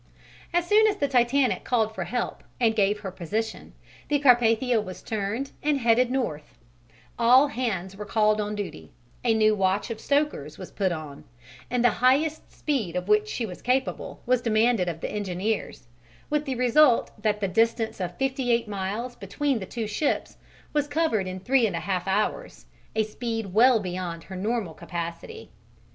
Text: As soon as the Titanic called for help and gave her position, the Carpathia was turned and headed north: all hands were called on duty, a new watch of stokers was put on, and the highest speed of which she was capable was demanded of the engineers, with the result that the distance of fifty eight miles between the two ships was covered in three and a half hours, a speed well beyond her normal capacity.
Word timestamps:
As 0.51 0.65
soon 0.67 0.87
as 0.87 0.95
the 0.95 1.07
Titanic 1.07 1.63
called 1.63 1.93
for 1.93 2.05
help 2.05 2.43
and 2.59 2.75
gave 2.75 3.01
her 3.01 3.11
position, 3.11 3.73
the 4.07 4.17
Carpathia 4.19 4.81
was 4.83 5.03
turned 5.03 5.51
and 5.61 5.77
headed 5.79 6.09
north: 6.09 6.57
all 7.19 7.49
hands 7.49 7.95
were 7.95 8.03
called 8.07 8.41
on 8.41 8.55
duty, 8.55 8.93
a 9.23 9.35
new 9.35 9.53
watch 9.53 9.91
of 9.91 9.99
stokers 9.99 10.57
was 10.57 10.71
put 10.71 10.91
on, 10.91 11.23
and 11.69 11.85
the 11.85 11.91
highest 12.01 12.51
speed 12.51 12.95
of 12.95 13.07
which 13.09 13.27
she 13.29 13.45
was 13.45 13.61
capable 13.61 14.23
was 14.25 14.41
demanded 14.41 14.89
of 14.89 15.01
the 15.01 15.11
engineers, 15.11 15.85
with 16.31 16.45
the 16.45 16.55
result 16.55 17.11
that 17.21 17.39
the 17.39 17.47
distance 17.47 17.99
of 17.99 18.17
fifty 18.17 18.51
eight 18.51 18.67
miles 18.67 19.15
between 19.15 19.59
the 19.59 19.67
two 19.67 19.85
ships 19.85 20.37
was 20.73 20.87
covered 20.87 21.27
in 21.27 21.39
three 21.39 21.67
and 21.67 21.75
a 21.75 21.79
half 21.79 22.07
hours, 22.07 22.65
a 22.95 23.03
speed 23.03 23.53
well 23.53 23.79
beyond 23.79 24.23
her 24.23 24.35
normal 24.35 24.73
capacity. 24.73 25.51